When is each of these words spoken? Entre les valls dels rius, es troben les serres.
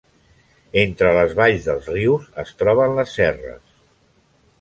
Entre 0.83 1.11
les 1.17 1.35
valls 1.39 1.67
dels 1.67 1.89
rius, 1.93 2.25
es 2.45 2.55
troben 2.63 2.95
les 3.01 3.13
serres. 3.19 3.61